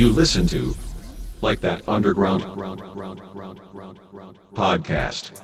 you 0.00 0.08
listen 0.08 0.46
to, 0.46 0.74
like 1.42 1.60
that 1.60 1.86
underground 1.86 2.42
podcast. 4.54 5.38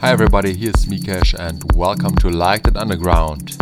Hi 0.00 0.12
everybody, 0.12 0.54
here's 0.54 0.86
Mikesh 0.86 1.34
and 1.36 1.60
welcome 1.74 2.14
to 2.18 2.28
Like 2.28 2.62
That 2.62 2.76
Underground. 2.76 3.56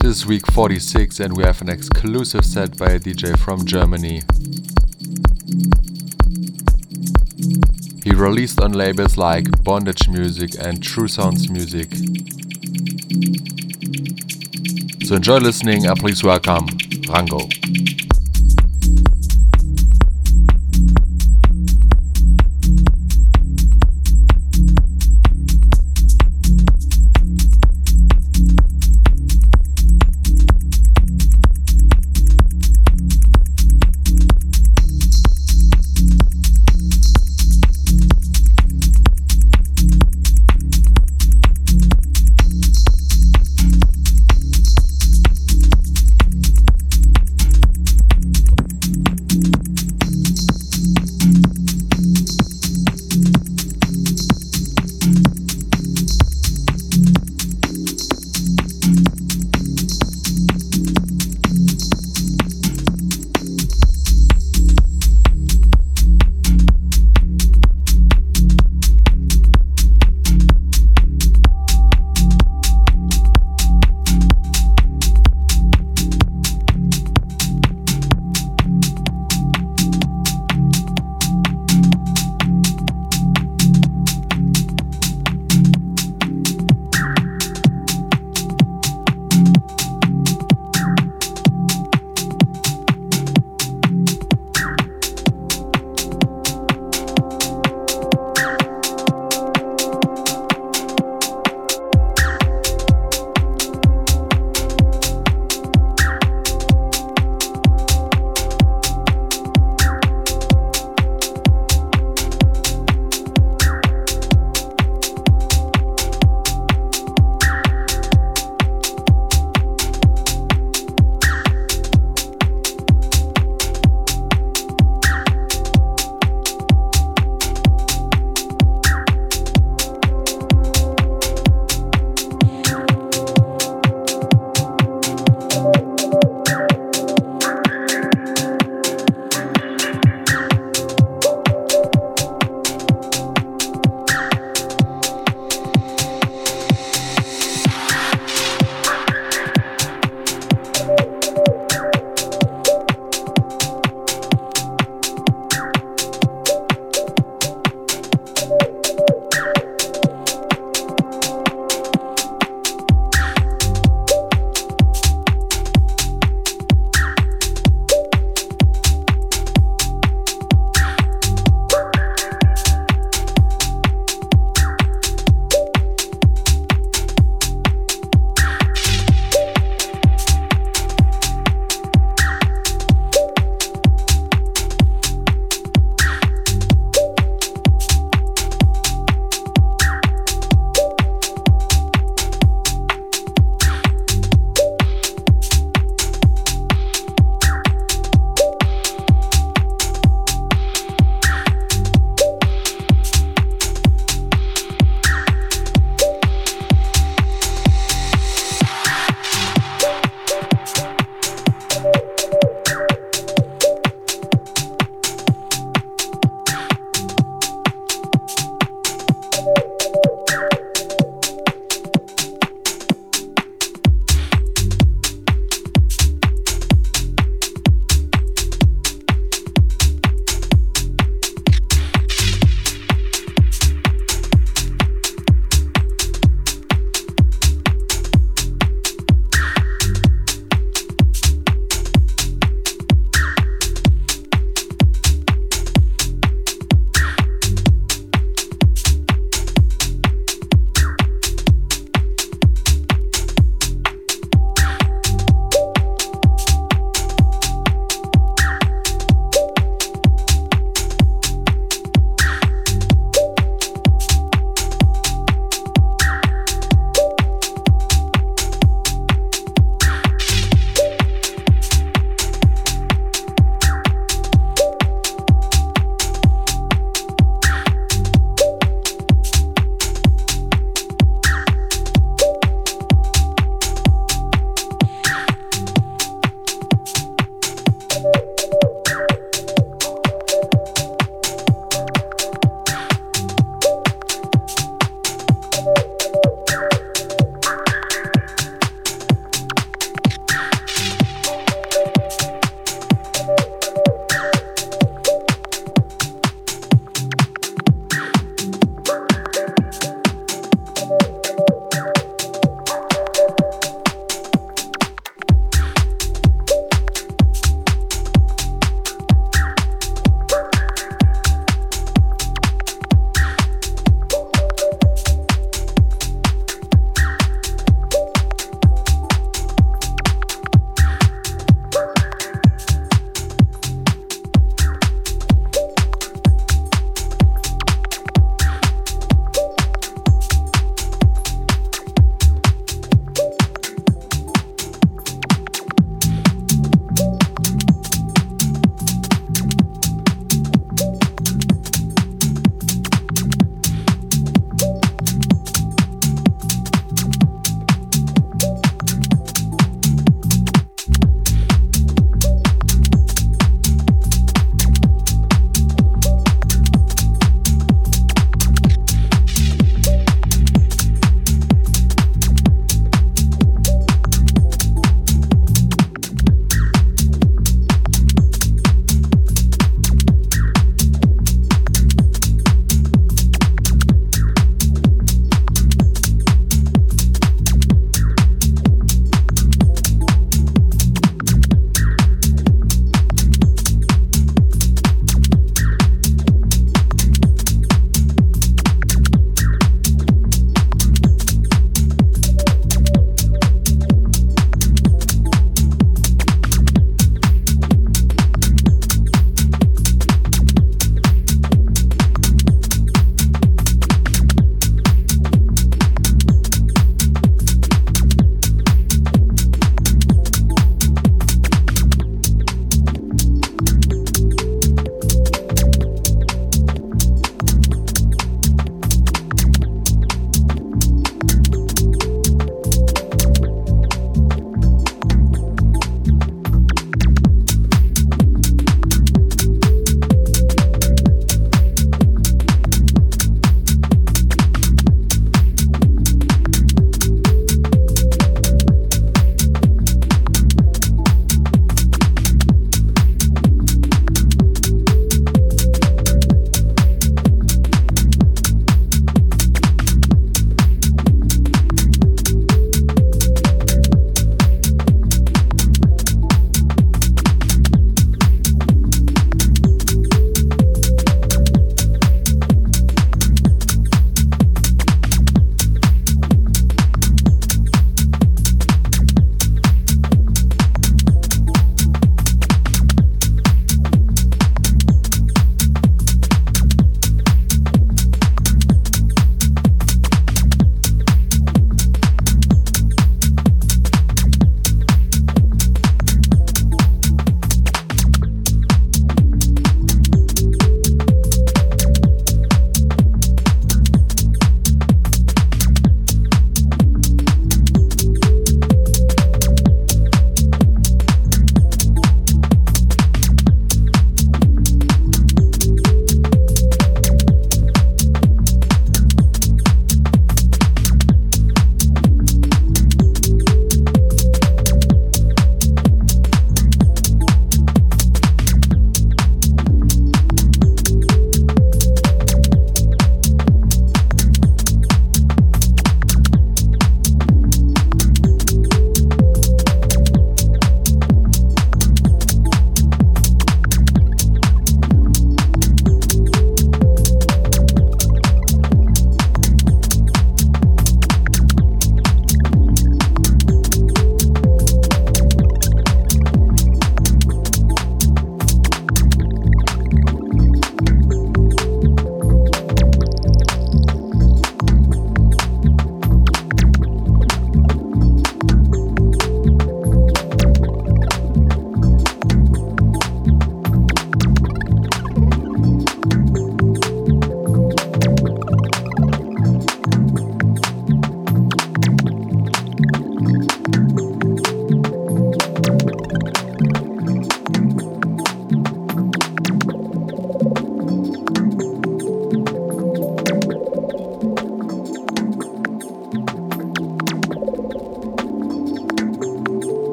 This 0.00 0.16
is 0.16 0.26
week 0.26 0.44
46 0.48 1.20
and 1.20 1.36
we 1.36 1.44
have 1.44 1.62
an 1.62 1.68
exclusive 1.68 2.44
set 2.44 2.76
by 2.76 2.86
a 2.86 2.98
DJ 2.98 3.38
from 3.38 3.64
Germany. 3.64 4.22
He 8.02 8.12
released 8.12 8.60
on 8.60 8.72
labels 8.72 9.16
like 9.16 9.62
Bondage 9.62 10.08
Music 10.08 10.50
and 10.58 10.82
True 10.82 11.06
Sounds 11.06 11.48
Music. 11.48 11.92
So 15.06 15.14
enjoy 15.14 15.38
listening 15.38 15.86
and 15.86 15.98
please 15.98 16.22
welcome 16.24 16.66
Rango. 17.08 17.48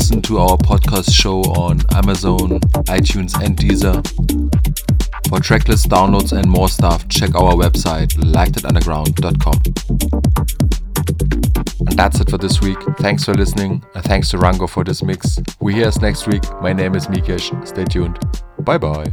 listen 0.00 0.22
to 0.22 0.38
our 0.38 0.56
podcast 0.56 1.12
show 1.12 1.40
on 1.42 1.78
Amazon, 1.94 2.58
iTunes, 2.88 3.38
and 3.44 3.54
Deezer. 3.54 3.94
For 5.28 5.40
tracklist 5.40 5.88
downloads 5.88 6.32
and 6.32 6.50
more 6.50 6.70
stuff, 6.70 7.06
check 7.08 7.34
our 7.34 7.52
website, 7.52 8.08
likethatunderground.com. 8.14 9.60
And 11.80 11.98
that's 11.98 12.18
it 12.18 12.30
for 12.30 12.38
this 12.38 12.62
week. 12.62 12.78
Thanks 12.98 13.26
for 13.26 13.34
listening, 13.34 13.84
and 13.94 14.04
thanks 14.04 14.30
to 14.30 14.38
Rango 14.38 14.66
for 14.66 14.84
this 14.84 15.02
mix. 15.02 15.38
We 15.60 15.74
hear 15.74 15.88
us 15.88 16.00
next 16.00 16.26
week. 16.26 16.44
My 16.62 16.72
name 16.72 16.94
is 16.94 17.06
Mikesh. 17.06 17.68
Stay 17.68 17.84
tuned. 17.84 18.18
Bye 18.64 18.78
bye. 18.78 19.12